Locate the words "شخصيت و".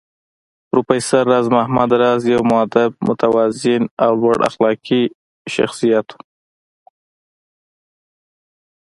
5.55-6.15